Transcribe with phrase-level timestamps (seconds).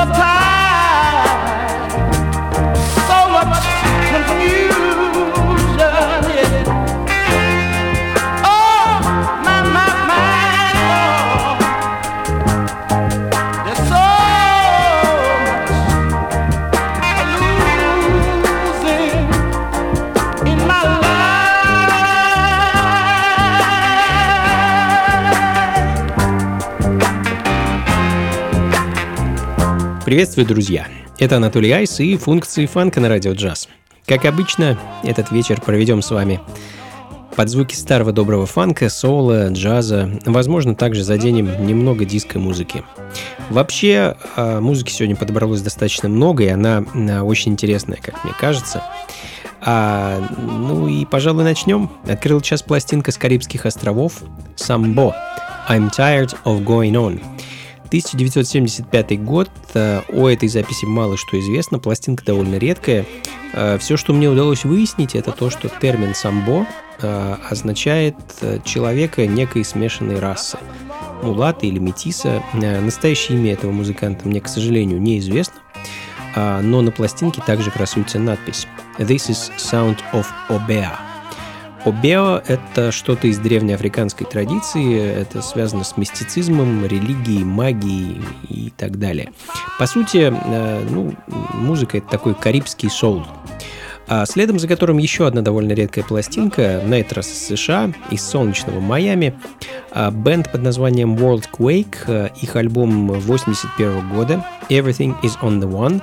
[0.00, 0.39] of time.
[30.10, 30.88] Приветствую, друзья!
[31.20, 33.68] Это Анатолий Айс и функции фанка на радио джаз.
[34.06, 36.40] Как обычно, этот вечер проведем с вами
[37.36, 40.10] под звуки старого доброго фанка, соло, джаза.
[40.26, 42.82] Возможно, также заденем немного диско-музыки.
[43.50, 48.82] Вообще, а, музыки сегодня подобралось достаточно много, и она а, очень интересная, как мне кажется.
[49.60, 51.88] А, ну и, пожалуй, начнем.
[52.08, 54.24] Открыл час пластинка с Карибских островов
[54.56, 55.14] «Самбо»
[55.68, 57.22] «I'm tired of going on».
[57.90, 59.50] 1975 год.
[59.74, 63.04] Э, о этой записи мало что известно, пластинка довольно редкая.
[63.52, 66.68] Э, Все, что мне удалось выяснить, это то, что термин «самбо»
[67.02, 68.14] э, означает
[68.64, 70.56] человека некой смешанной расы.
[71.22, 72.42] Мулата или метиса.
[72.54, 75.56] Настоящее имя этого музыканта мне, к сожалению, неизвестно.
[76.36, 78.68] Но на пластинке также красуется надпись
[78.98, 81.09] «This is Sound of Obea».
[81.84, 89.32] Обео— это что-то из древнеафриканской традиции, это связано с мистицизмом, религией, магией и так далее.
[89.78, 91.14] По сути, э, ну,
[91.54, 93.24] музыка— это такой карибский соул.
[94.12, 98.22] А следом за которым еще одна довольно редкая пластинка, на этот раз из США, из
[98.22, 99.38] солнечного Майами,
[99.92, 105.70] а, бенд под названием World Quake, э, их альбом 81 года «Everything is on the
[105.70, 106.02] One»,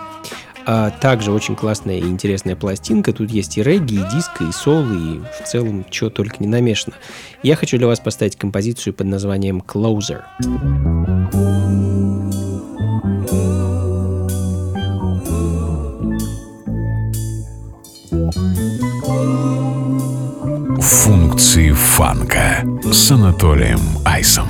[0.70, 3.14] а также очень классная и интересная пластинка.
[3.14, 6.94] Тут есть и регги, и диско, и сол, и в целом чего только не намешано.
[7.42, 10.24] Я хочу для вас поставить композицию под названием Closer.
[20.82, 24.48] Функции фанка с Анатолием Айсом.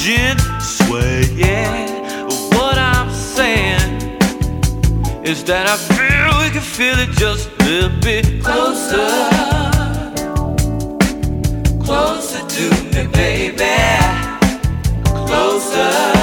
[0.00, 0.80] gent's.
[1.36, 2.24] Yeah,
[2.56, 4.18] what I'm saying
[5.22, 9.08] is that I feel we can feel it just a little bit closer.
[11.84, 13.76] Closer to me, baby.
[15.04, 16.19] Closer.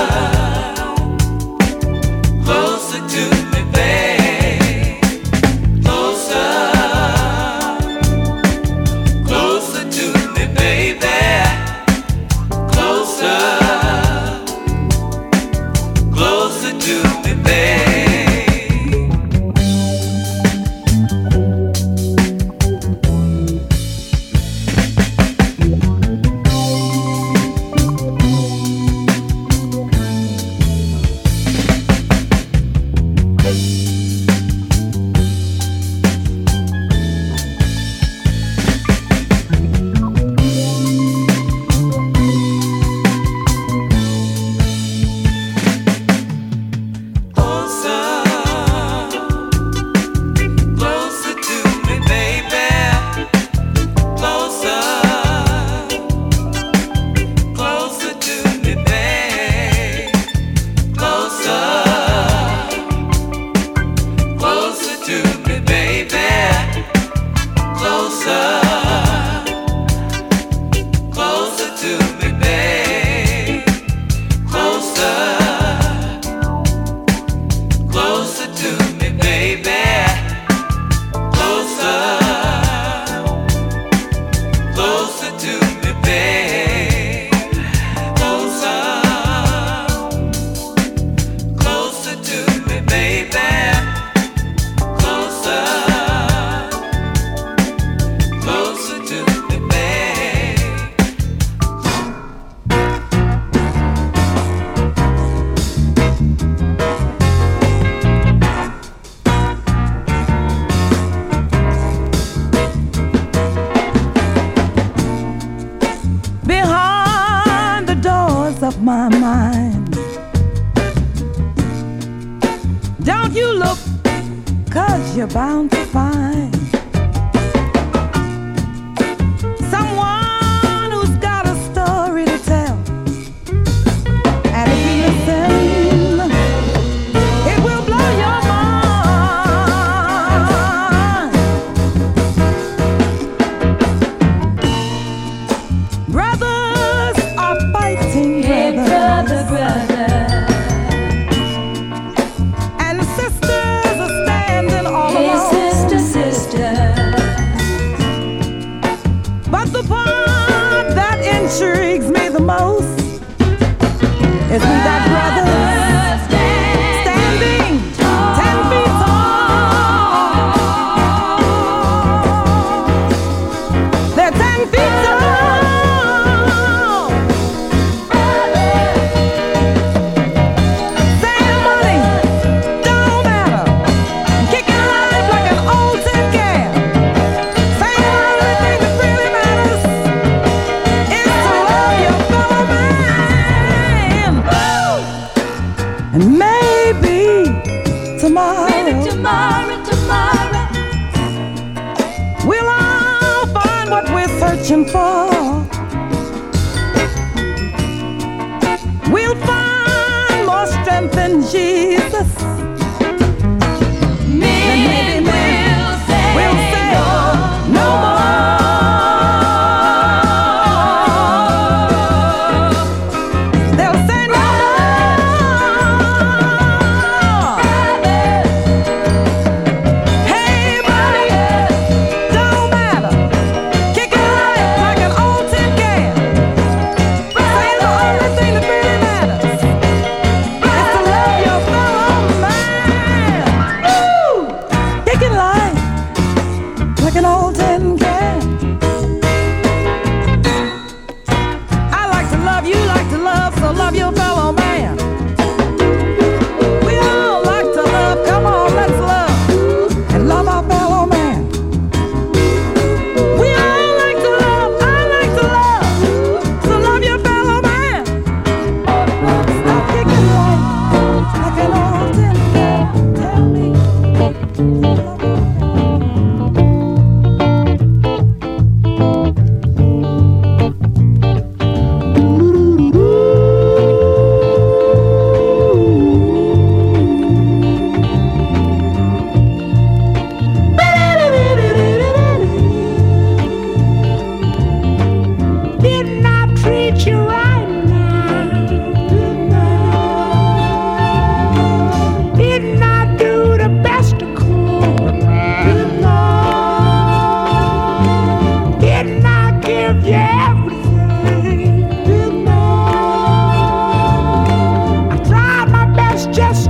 [204.68, 205.17] searching for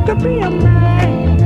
[0.07, 1.36] to be a man.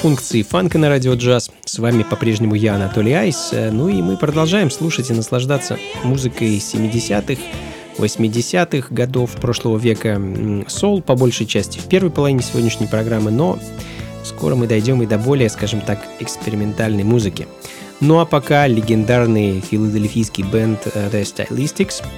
[0.00, 1.50] Функции фанка на радио джаз.
[1.66, 3.50] С вами по-прежнему я, Анатолий Айс.
[3.52, 7.38] Э, ну и мы продолжаем слушать и наслаждаться музыкой 70-х,
[7.98, 10.18] 80-х годов прошлого века.
[10.68, 13.58] Сол, по большей части, в первой половине сегодняшней программы, но
[14.24, 17.46] скоро мы дойдем и до более, скажем так, экспериментальной музыки.
[18.00, 22.02] Ну а пока легендарный филадельфийский бенд э, The Stylistics–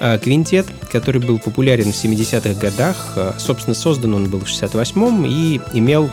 [0.00, 3.14] Э, квинтет, который был популярен в 70-х годах.
[3.16, 6.08] Э, собственно, создан он был в 68-м и имел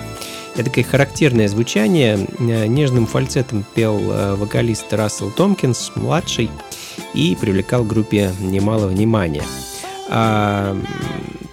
[0.63, 2.27] такое характерное звучание.
[2.39, 3.99] Э, нежным фальцетом пел
[4.37, 6.49] вокалист Рассел Томпкинс, младший,
[7.13, 9.43] и привлекал группе немало внимания.
[10.07, 10.77] А,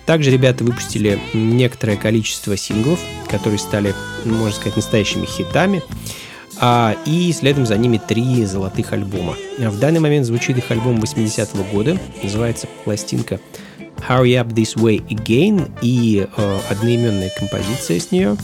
[0.07, 5.83] также ребята выпустили некоторое количество синглов, которые стали, можно сказать, настоящими хитами.
[6.61, 9.37] А, и следом за ними три золотых альбома.
[9.59, 13.41] В данный момент звучит их альбом 80-го года, называется пластинка
[14.09, 18.37] Hurry Up This Way Again и э, одноименная композиция с нее.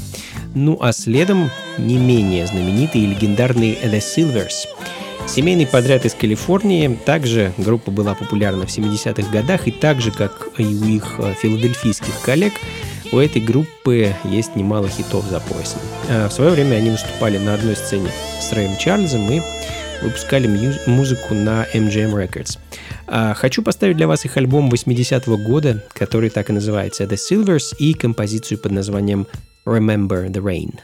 [0.54, 4.66] Ну а следом не менее знаменитый и легендарный The Silvers.
[5.26, 6.98] Семейный подряд из Калифорнии.
[7.04, 11.34] Также группа была популярна в 70-х годах и так же, как и у их э,
[11.34, 12.54] филадельфийских коллег,
[13.11, 15.80] у этой группы есть немало хитов за поясом.
[16.11, 19.40] А, в свое время они выступали на одной сцене с Рэем Чарльзом и
[20.02, 20.46] выпускали
[20.87, 22.58] музыку на MGM Records.
[23.06, 27.74] А, хочу поставить для вас их альбом 80-го года, который так и называется The Silvers,
[27.78, 29.26] и композицию под названием
[29.68, 30.81] Remember the Rain.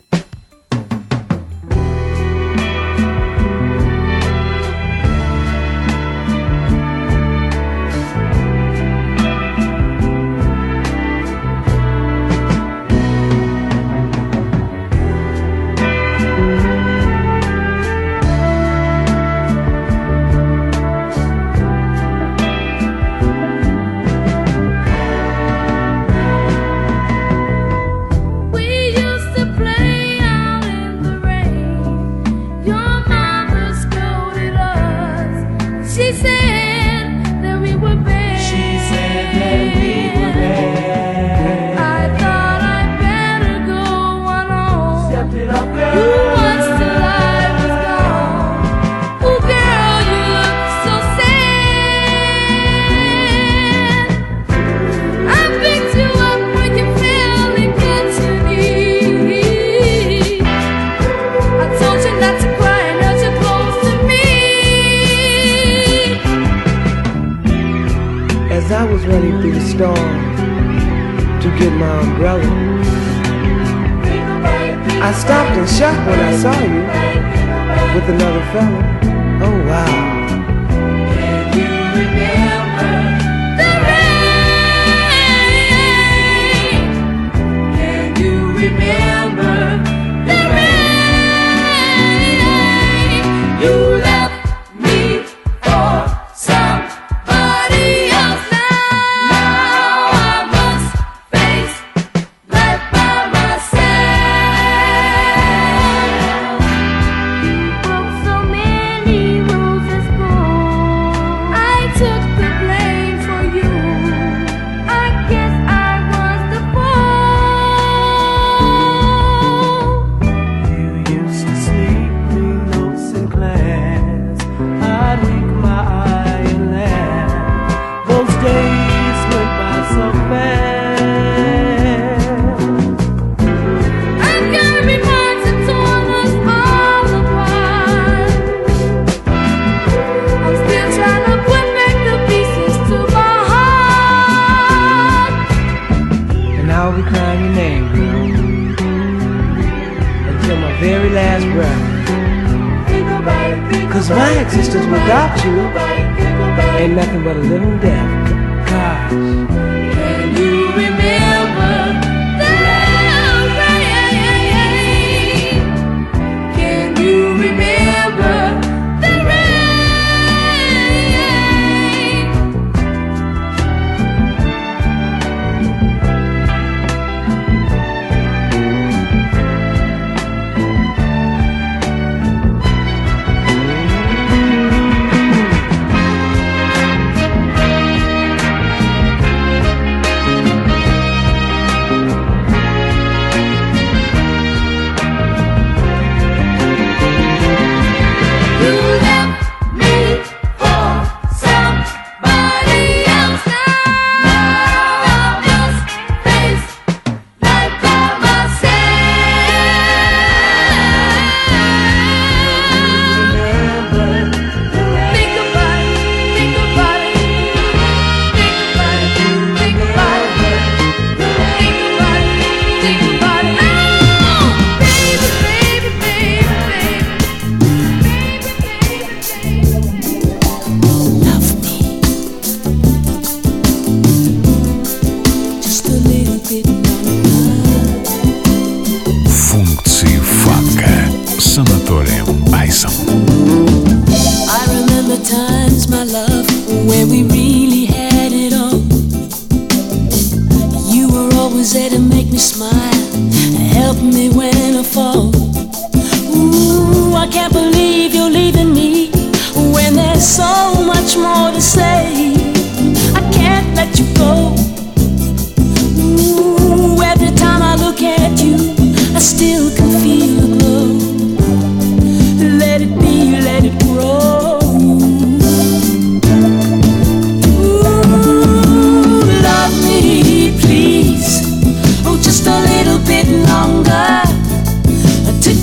[69.74, 70.08] store
[71.42, 72.50] to get my umbrella.
[75.02, 76.82] I stopped in shock when I saw you
[77.94, 78.82] with another fellow.
[79.46, 80.14] Oh wow.
[88.64, 89.04] Remember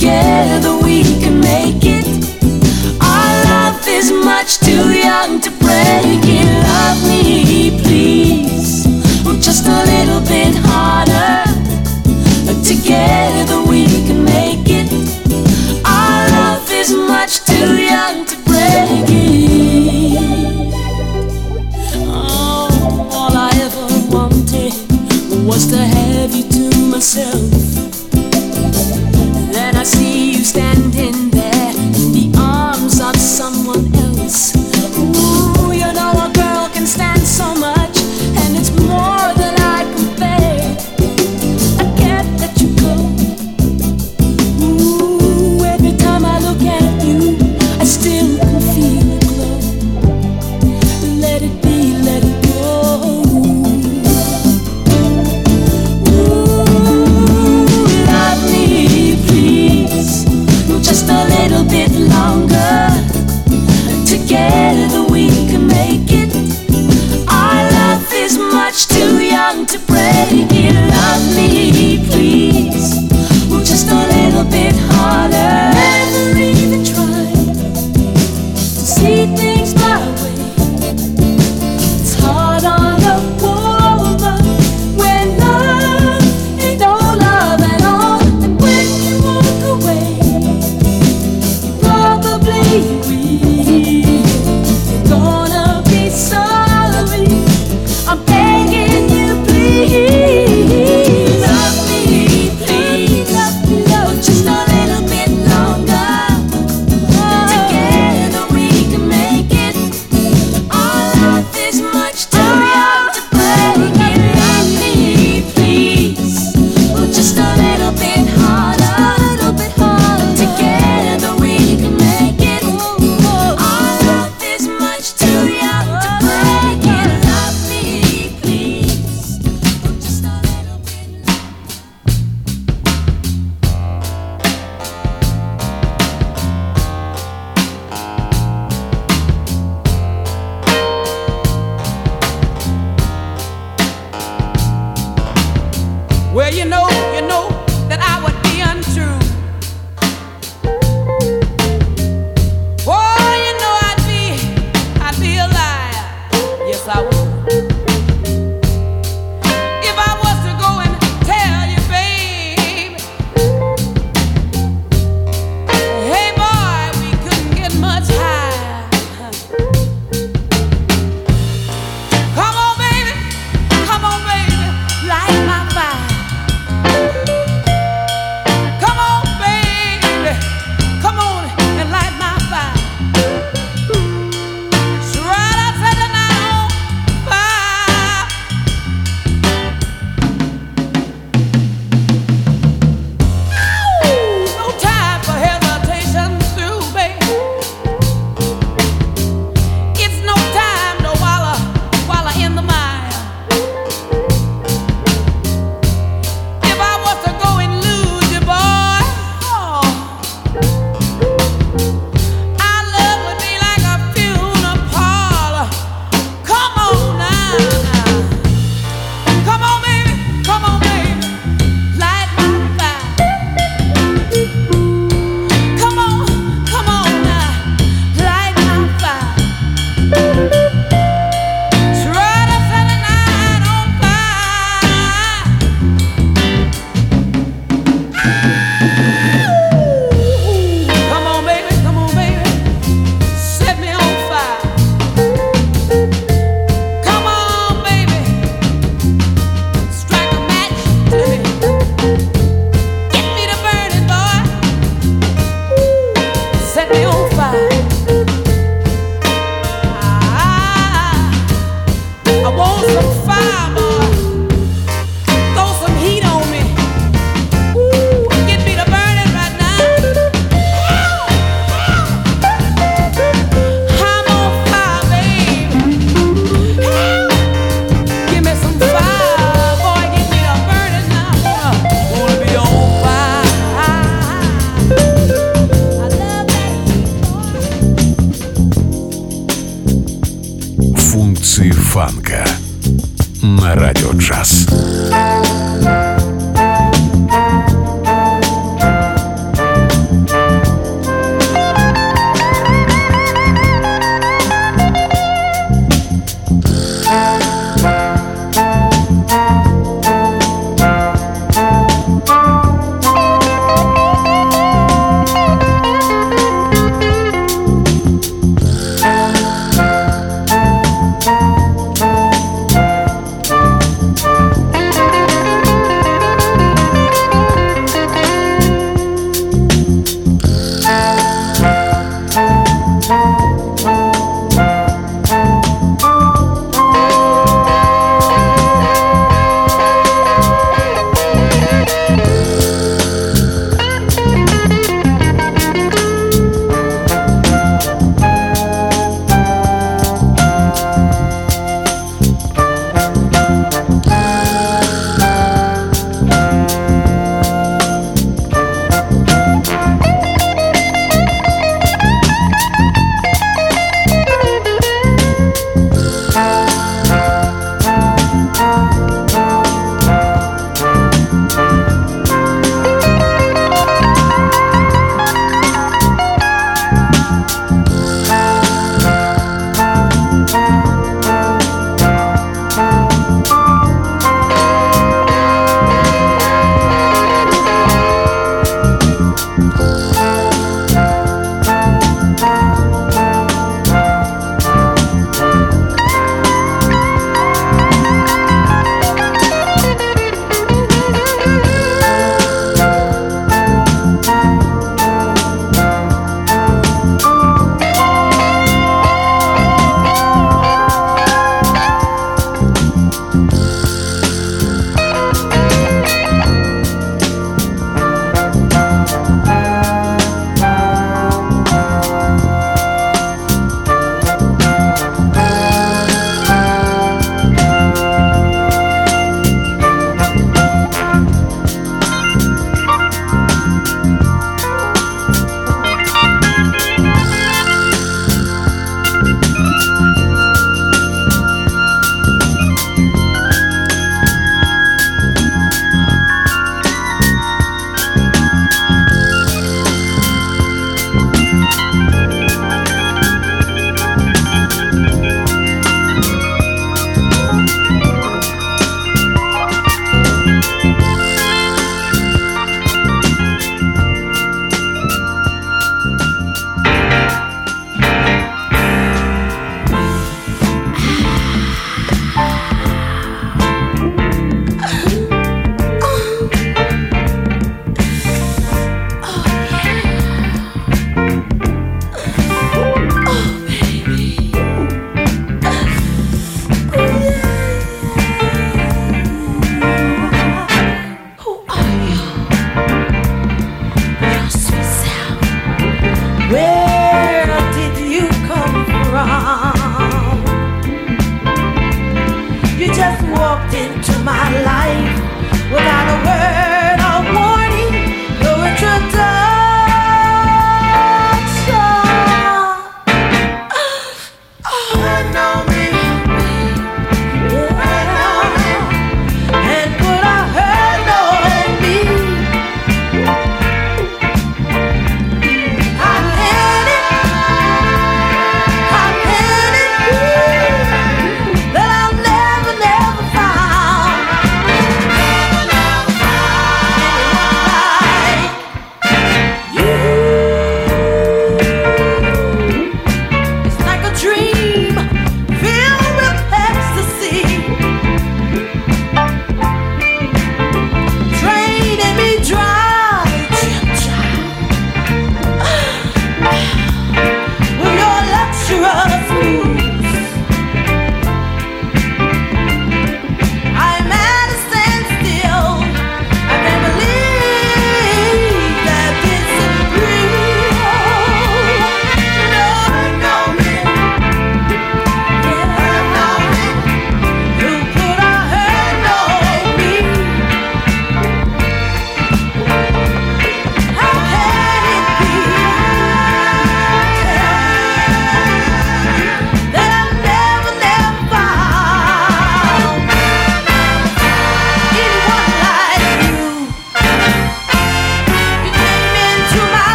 [0.00, 2.09] Together we can make it.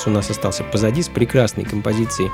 [0.00, 2.30] Айрс у нас остался позади с прекрасной композицией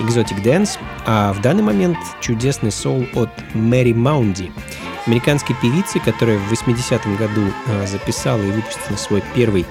[0.00, 4.50] Exotic Dance, а в данный момент чудесный соул от Мэри Маунди,
[5.06, 9.66] американской певицы, которая в 80-м году а, записала и выпустила свой первый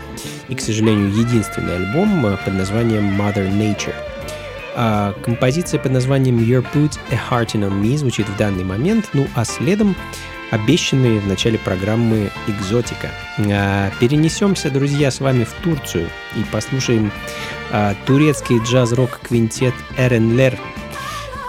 [0.47, 3.95] и, к сожалению, единственный альбом а, под названием Mother Nature.
[4.75, 9.09] А композиция под названием Your Put a Heart in on Me звучит в данный момент,
[9.13, 9.95] ну а следом
[10.53, 13.09] обещанные в начале программы «Экзотика».
[13.39, 17.11] А, перенесемся, друзья, с вами в Турцию и послушаем
[18.05, 20.59] турецкий джаз-рок квинтет Эренлер.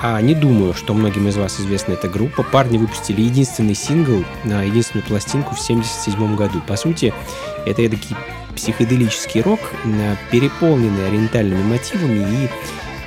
[0.06, 2.42] А, не думаю, что многим из вас известна эта группа.
[2.42, 6.60] Парни выпустили единственный сингл, а, единственную пластинку в 1977 году.
[6.66, 7.14] По сути,
[7.64, 8.14] это эдакий
[8.54, 12.48] психоделический рок, а, переполненный ориентальными мотивами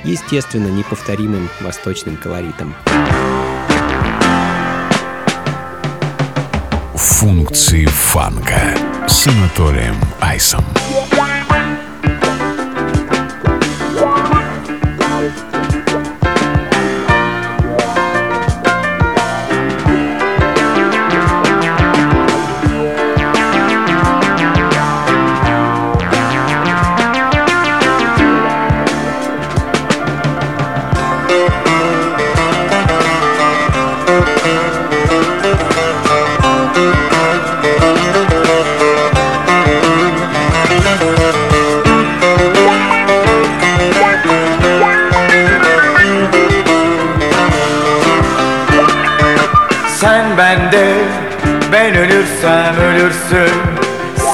[0.04, 2.74] и, естественно, неповторимым восточным колоритом.
[6.96, 8.74] Функции фанка
[9.06, 10.64] с Анатолием Айсом.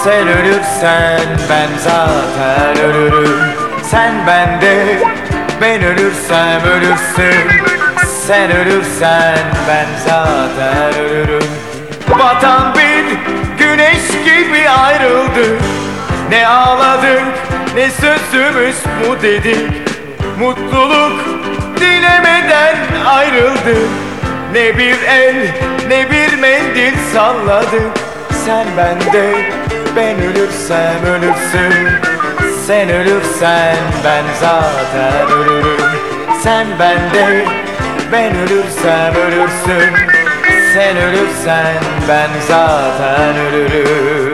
[0.04, 3.40] Sen ölürsen ben zaten ölürüm.
[3.82, 4.98] Sen bende
[5.60, 7.48] ben ölürsem ölürsün.
[8.26, 9.38] Sen ölürsen
[9.68, 11.48] ben zaten ölürüm.
[12.08, 13.04] Vatan bir
[13.64, 15.58] güneş gibi ayrıldı.
[16.30, 17.22] Ne ağladık
[17.74, 19.72] ne sözümüz bu dedik.
[20.38, 21.20] Mutluluk
[21.80, 22.76] dilemeden
[23.06, 23.88] ayrıldık
[24.52, 25.46] ne bir el
[25.88, 27.90] ne bir mendil salladık
[28.44, 29.63] Sen bende
[29.96, 31.88] ben ölürsem ölürsün.
[32.66, 35.80] Sen ölürsen ben zaten ölürüm.
[36.42, 37.44] Sen bende
[38.12, 39.94] ben ölürsem ölürsün.
[40.74, 41.74] Sen ölürsen
[42.08, 44.33] ben zaten ölürüm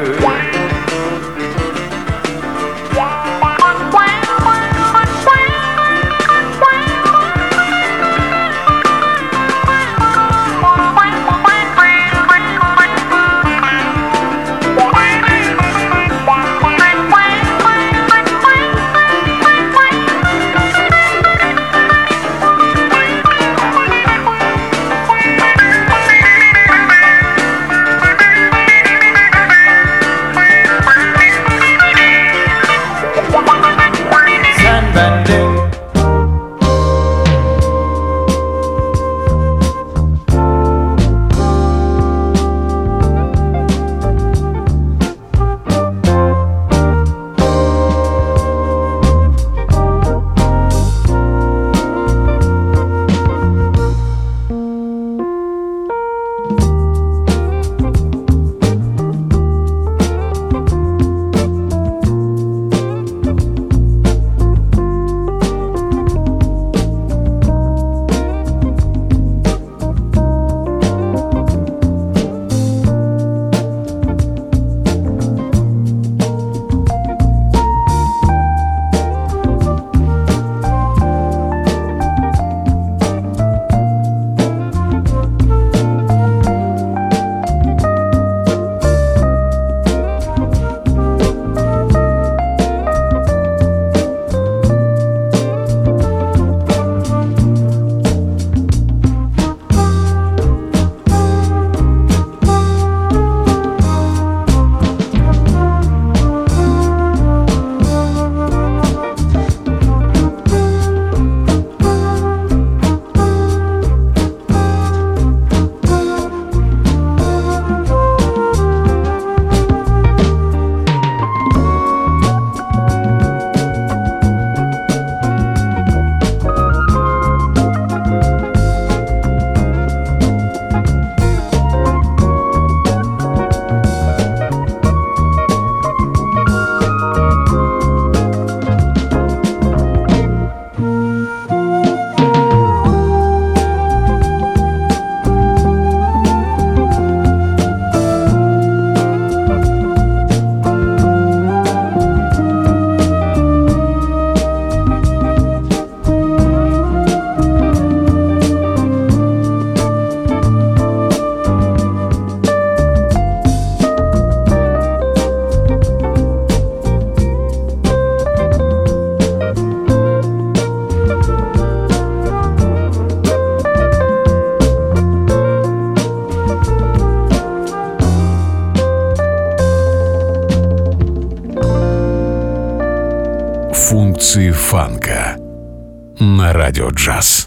[186.53, 187.40] радио джаз.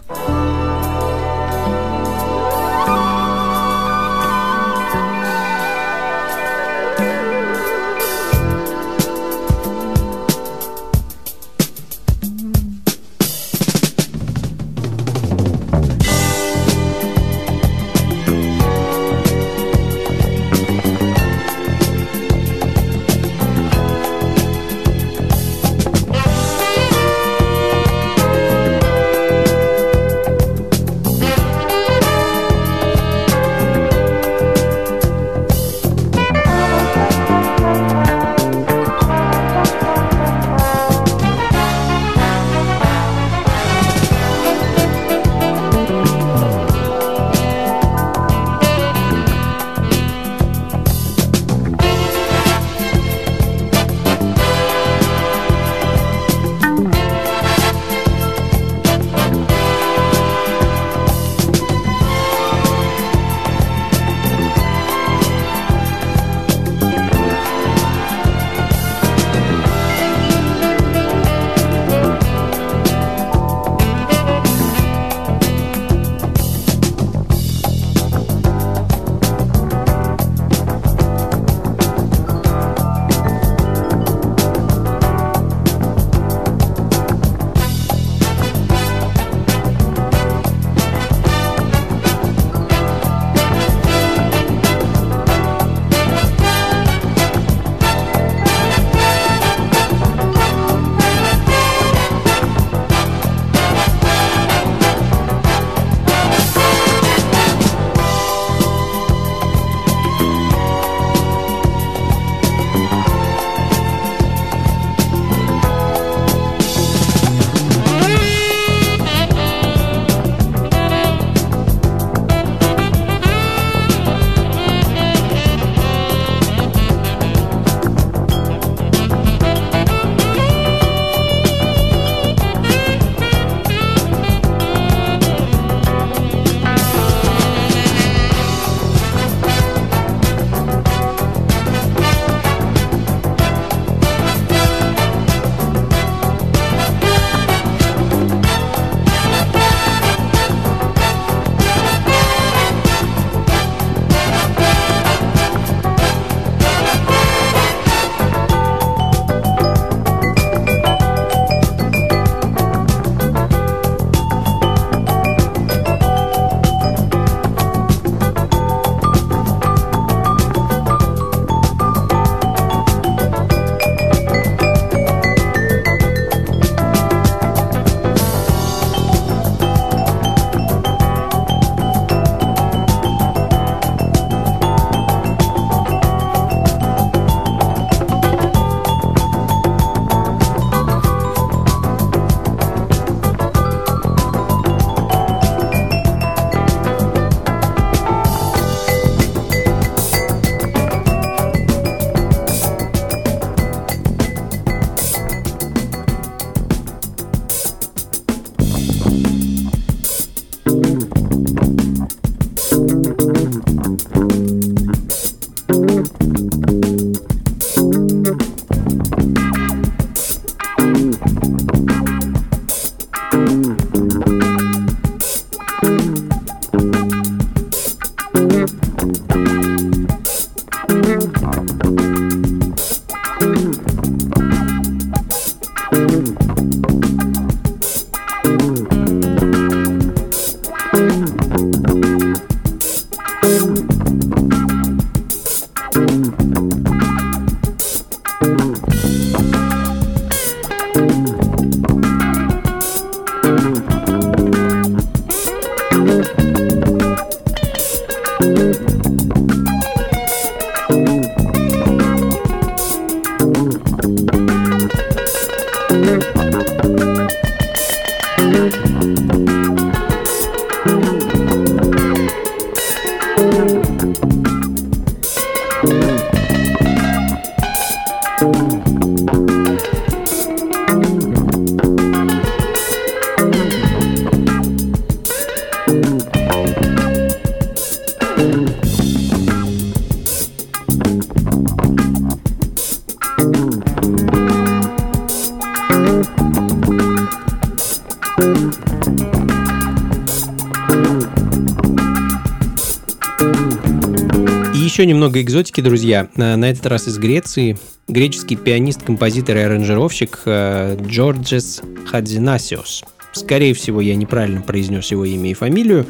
[305.24, 306.28] Немного экзотики, друзья.
[306.36, 307.78] На этот раз из Греции.
[308.08, 313.04] Греческий пианист, композитор и аранжировщик э, Джорджес Хадзинасиос.
[313.32, 316.04] Скорее всего, я неправильно произнес его имя и фамилию.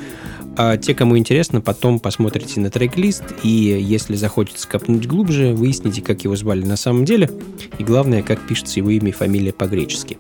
[0.57, 6.25] А те, кому интересно, потом посмотрите на трек-лист, и если захочется копнуть глубже, выясните, как
[6.25, 7.31] его звали на самом деле,
[7.79, 10.19] и главное, как пишется его имя и фамилия по-гречески.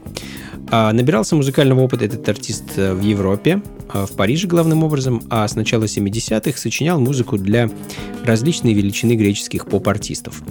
[0.76, 5.46] А, набирался музыкального опыта этот артист э, в Европе, а, в Париже главным образом, а
[5.46, 7.70] с начала 70-х сочинял музыку для
[8.24, 10.42] различной величины греческих поп-артистов.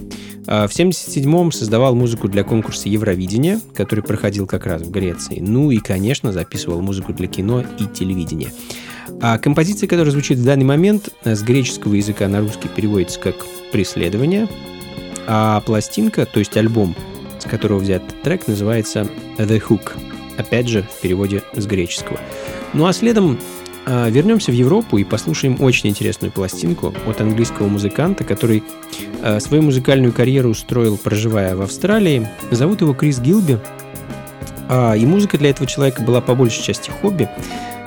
[0.46, 5.40] А, В 77-м создавал музыку для конкурса Евровидения, который проходил как раз в Греции.
[5.40, 8.50] Ну и, конечно, записывал музыку для кино и телевидения.
[9.20, 13.34] А композиция, которая звучит в данный момент, э, с греческого языка на русский переводится как
[13.72, 14.48] «преследование»,
[15.26, 16.96] а пластинка, то есть альбом,
[17.38, 19.06] с которого взят трек, называется
[19.36, 20.13] «The Hook».
[20.36, 22.18] Опять же, в переводе с греческого.
[22.72, 23.38] Ну а следом
[23.86, 28.62] а, вернемся в Европу и послушаем очень интересную пластинку от английского музыканта, который
[29.22, 32.28] а, свою музыкальную карьеру устроил, проживая в Австралии.
[32.50, 33.58] Зовут его Крис Гилби.
[34.68, 37.28] А, и музыка для этого человека была по большей части хобби.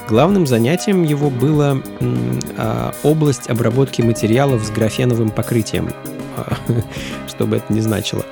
[0.07, 5.89] Главным занятием его было м, а, область обработки материалов с графеновым покрытием,
[7.27, 8.23] что бы это ни значило.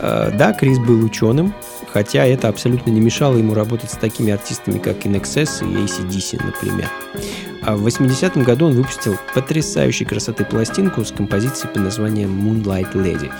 [0.00, 1.54] Да, Крис был ученым,
[1.94, 6.90] хотя это абсолютно не мешало ему работать с такими артистами, как InXS и ACDC, например.
[7.62, 13.30] А в 80-м году он выпустил потрясающей красоты пластинку с композицией под названием Moonlight Lady.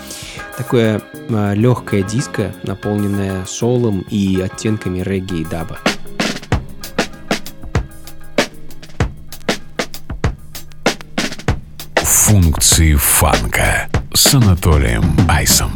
[0.57, 5.77] Такое а, легкое диско, наполненное солом и оттенками регги и даба.
[11.97, 15.71] Функции фанка с Анатолием Айсом.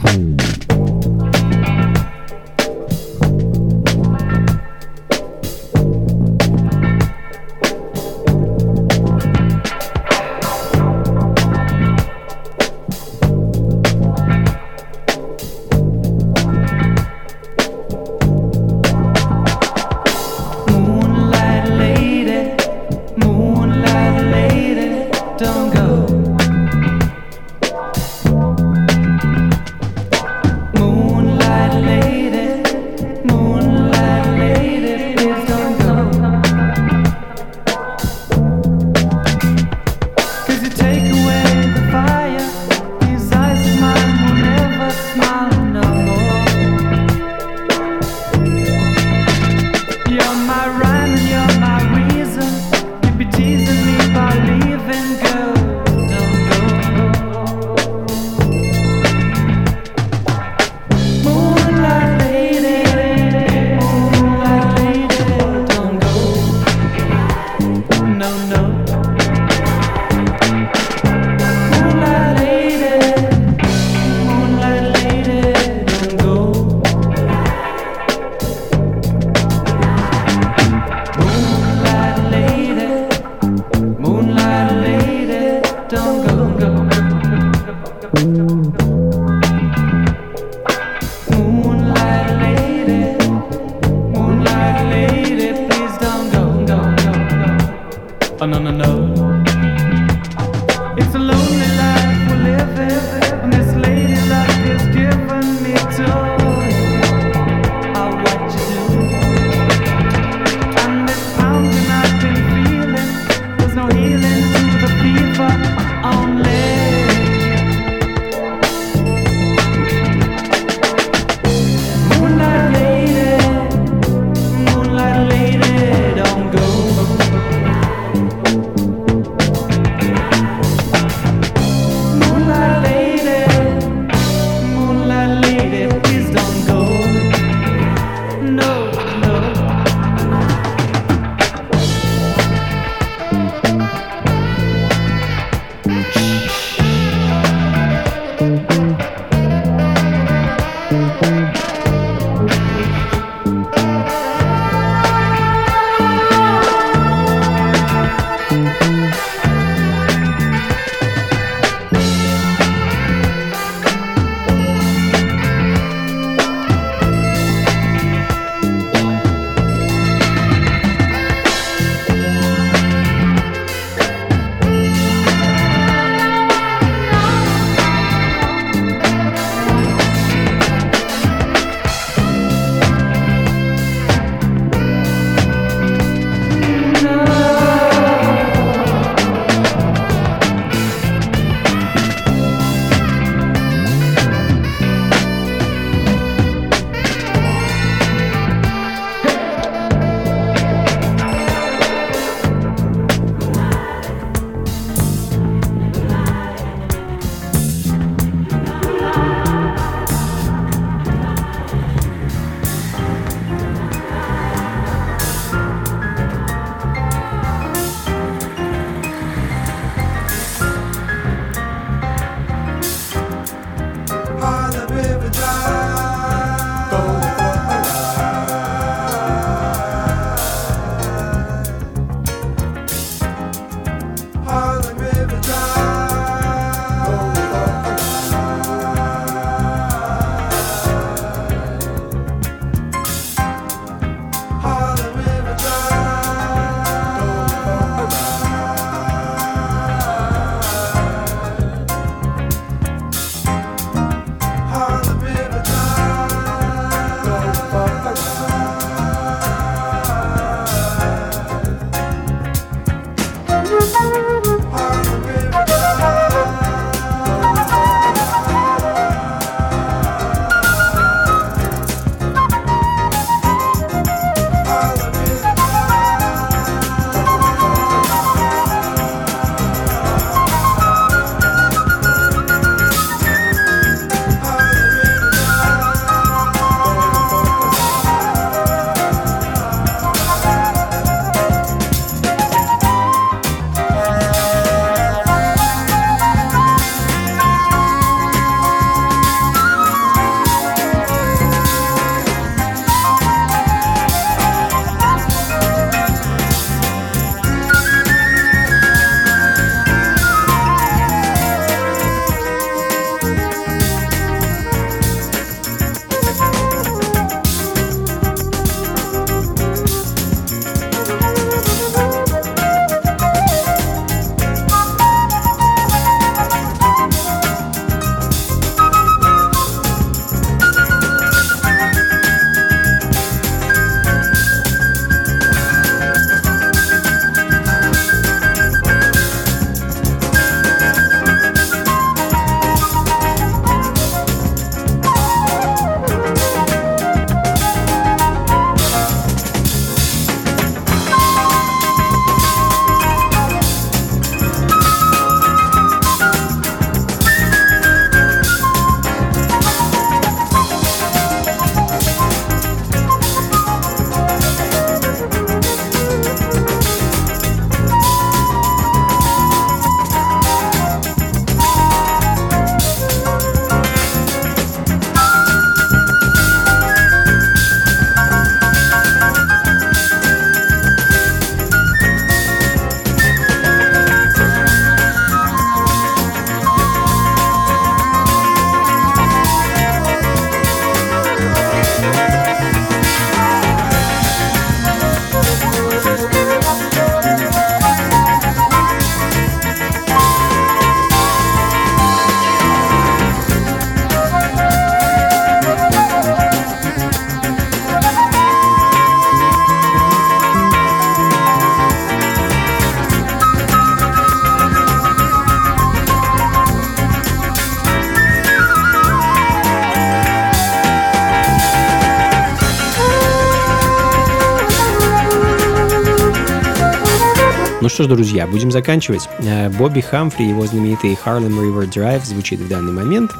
[427.89, 429.27] Ну что ж, друзья, будем заканчивать.
[429.39, 433.31] Э, Бобби Хамфри и его знаменитый Harlem River Drive звучит в данный момент.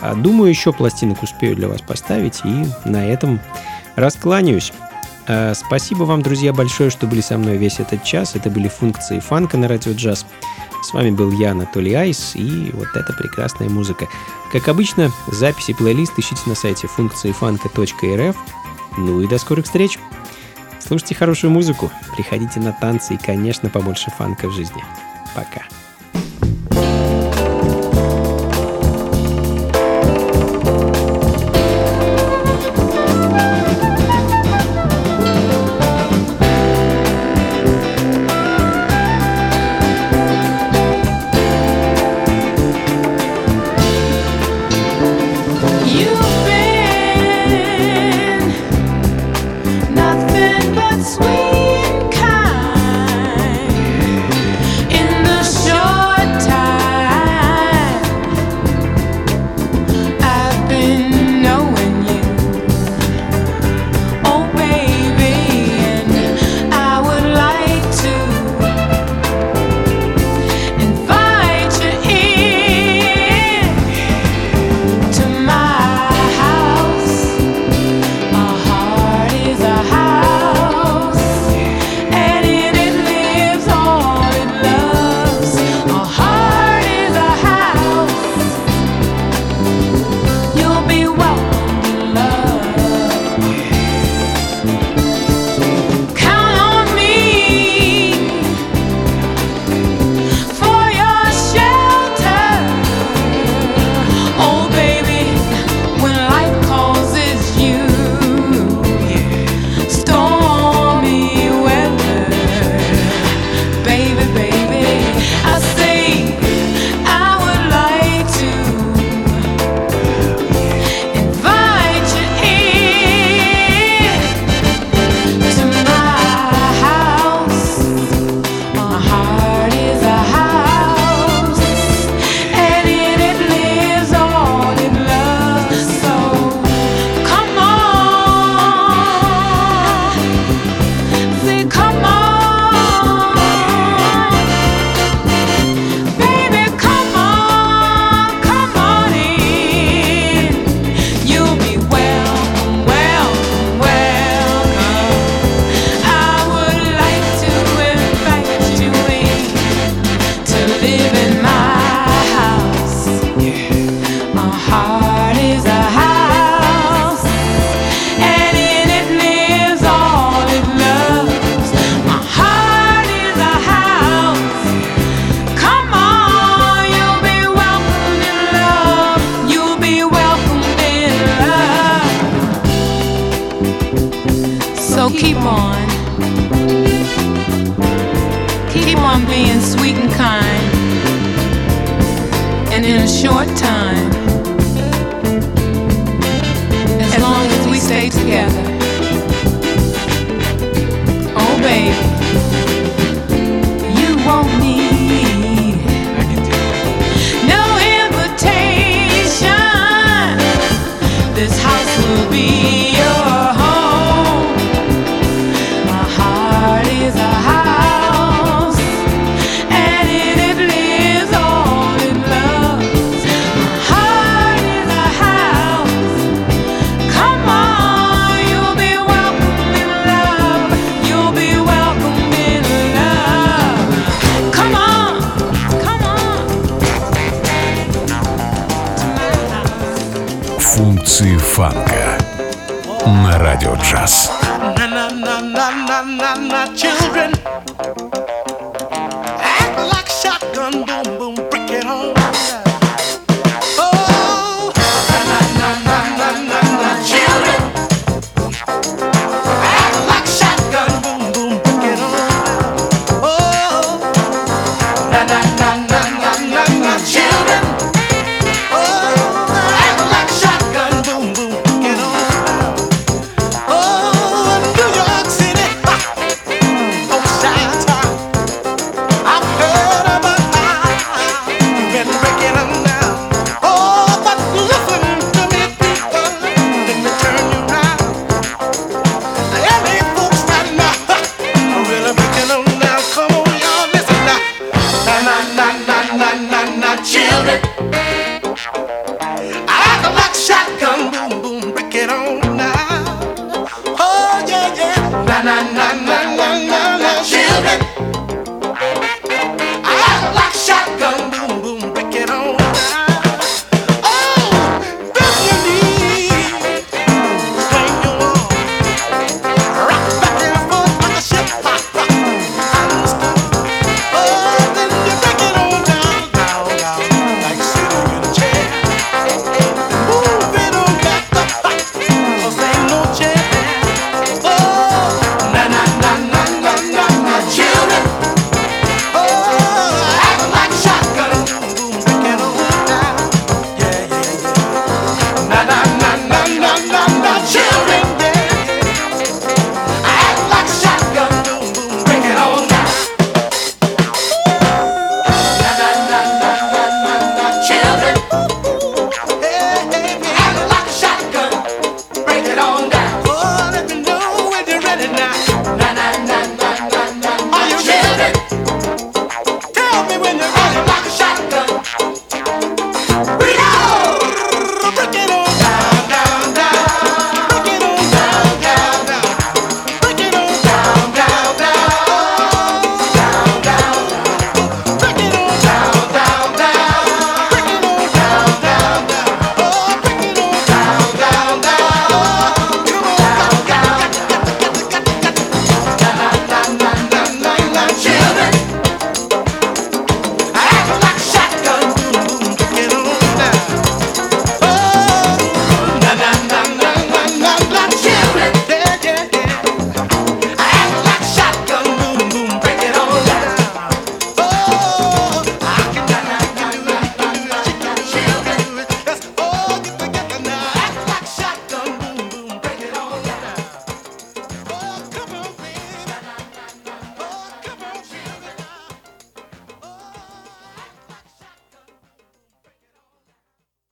[0.00, 3.38] А, думаю, еще пластинок успею для вас поставить, и на этом
[3.94, 4.72] раскланяюсь.
[5.28, 8.34] Э, спасибо вам, друзья, большое, что были со мной весь этот час.
[8.34, 10.26] Это были функции фанка на радио джаз.
[10.82, 14.08] С вами был я, Анатолий Айс, и вот эта прекрасная музыка.
[14.50, 18.36] Как обычно, записи плейлист ищите на сайте функциифанка.рф.
[18.98, 20.00] Ну и до скорых встреч!
[20.86, 24.84] Слушайте хорошую музыку, приходите на танцы и, конечно, побольше фанка в жизни.